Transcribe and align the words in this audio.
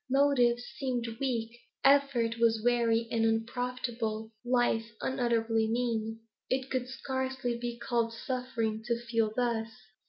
Motives 0.09 0.63
seemed 0.79 1.05
weak; 1.19 1.59
effort 1.83 2.39
was 2.39 2.63
weary 2.63 3.07
and 3.11 3.23
unprofitable; 3.23 4.31
life 4.43 4.89
unutterably 4.99 5.67
mean. 5.69 6.19
It 6.49 6.71
could 6.71 6.87
scarcely 6.89 7.55
be 7.59 7.77
called 7.77 8.11
suffering, 8.11 8.81
to 8.85 8.99
feel 8.99 9.31
thus. 9.35 9.67